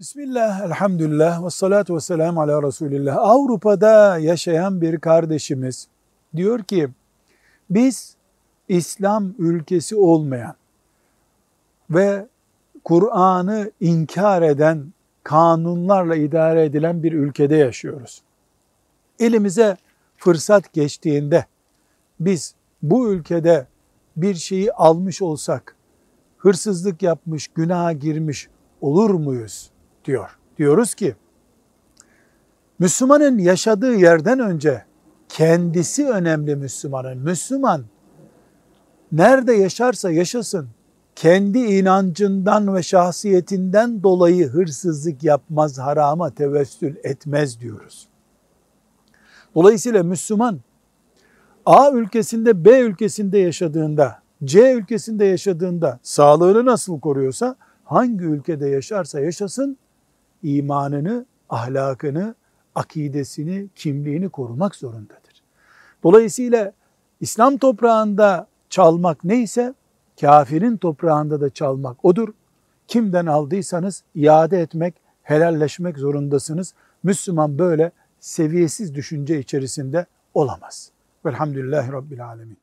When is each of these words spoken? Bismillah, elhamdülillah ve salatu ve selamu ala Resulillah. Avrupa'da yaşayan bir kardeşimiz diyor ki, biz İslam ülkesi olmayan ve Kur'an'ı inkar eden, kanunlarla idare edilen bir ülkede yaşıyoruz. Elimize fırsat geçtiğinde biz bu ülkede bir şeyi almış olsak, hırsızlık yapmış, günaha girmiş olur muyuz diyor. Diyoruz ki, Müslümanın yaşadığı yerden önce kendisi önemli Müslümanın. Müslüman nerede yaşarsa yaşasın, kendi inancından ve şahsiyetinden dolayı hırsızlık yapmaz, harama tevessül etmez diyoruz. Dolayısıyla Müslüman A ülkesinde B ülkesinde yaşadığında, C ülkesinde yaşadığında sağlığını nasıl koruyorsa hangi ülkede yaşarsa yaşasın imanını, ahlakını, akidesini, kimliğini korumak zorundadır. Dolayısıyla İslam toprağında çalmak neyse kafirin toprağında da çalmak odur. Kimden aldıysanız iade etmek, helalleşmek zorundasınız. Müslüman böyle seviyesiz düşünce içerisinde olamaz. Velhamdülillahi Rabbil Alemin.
Bismillah, 0.00 0.60
elhamdülillah 0.60 1.44
ve 1.44 1.50
salatu 1.50 1.96
ve 1.96 2.00
selamu 2.00 2.40
ala 2.40 2.62
Resulillah. 2.62 3.16
Avrupa'da 3.16 4.18
yaşayan 4.18 4.80
bir 4.80 5.00
kardeşimiz 5.00 5.88
diyor 6.36 6.62
ki, 6.62 6.88
biz 7.70 8.16
İslam 8.68 9.34
ülkesi 9.38 9.96
olmayan 9.96 10.54
ve 11.90 12.26
Kur'an'ı 12.84 13.70
inkar 13.80 14.42
eden, 14.42 14.92
kanunlarla 15.24 16.16
idare 16.16 16.64
edilen 16.64 17.02
bir 17.02 17.12
ülkede 17.12 17.56
yaşıyoruz. 17.56 18.22
Elimize 19.18 19.76
fırsat 20.16 20.72
geçtiğinde 20.72 21.46
biz 22.20 22.54
bu 22.82 23.12
ülkede 23.12 23.66
bir 24.16 24.34
şeyi 24.34 24.72
almış 24.72 25.22
olsak, 25.22 25.76
hırsızlık 26.38 27.02
yapmış, 27.02 27.48
günaha 27.48 28.00
girmiş 28.00 28.48
olur 28.80 29.10
muyuz 29.10 29.70
diyor. 30.04 30.38
Diyoruz 30.58 30.94
ki, 30.94 31.14
Müslümanın 32.78 33.38
yaşadığı 33.38 33.94
yerden 33.94 34.38
önce 34.38 34.84
kendisi 35.28 36.08
önemli 36.08 36.56
Müslümanın. 36.56 37.18
Müslüman 37.18 37.84
nerede 39.12 39.52
yaşarsa 39.52 40.10
yaşasın, 40.10 40.68
kendi 41.14 41.58
inancından 41.58 42.74
ve 42.74 42.82
şahsiyetinden 42.82 44.02
dolayı 44.02 44.48
hırsızlık 44.48 45.24
yapmaz, 45.24 45.78
harama 45.78 46.30
tevessül 46.30 46.96
etmez 47.04 47.60
diyoruz. 47.60 48.08
Dolayısıyla 49.54 50.02
Müslüman 50.02 50.60
A 51.66 51.90
ülkesinde 51.90 52.64
B 52.64 52.78
ülkesinde 52.80 53.38
yaşadığında, 53.38 54.22
C 54.44 54.72
ülkesinde 54.72 55.24
yaşadığında 55.24 55.98
sağlığını 56.02 56.66
nasıl 56.66 57.00
koruyorsa 57.00 57.56
hangi 57.84 58.24
ülkede 58.24 58.68
yaşarsa 58.68 59.20
yaşasın 59.20 59.78
imanını, 60.42 61.26
ahlakını, 61.48 62.34
akidesini, 62.74 63.68
kimliğini 63.74 64.28
korumak 64.28 64.74
zorundadır. 64.74 65.42
Dolayısıyla 66.02 66.72
İslam 67.20 67.58
toprağında 67.58 68.46
çalmak 68.70 69.24
neyse 69.24 69.74
kafirin 70.20 70.76
toprağında 70.76 71.40
da 71.40 71.50
çalmak 71.50 72.04
odur. 72.04 72.28
Kimden 72.88 73.26
aldıysanız 73.26 74.02
iade 74.14 74.60
etmek, 74.60 74.94
helalleşmek 75.22 75.98
zorundasınız. 75.98 76.74
Müslüman 77.02 77.58
böyle 77.58 77.92
seviyesiz 78.20 78.94
düşünce 78.94 79.38
içerisinde 79.38 80.06
olamaz. 80.34 80.90
Velhamdülillahi 81.26 81.92
Rabbil 81.92 82.26
Alemin. 82.26 82.56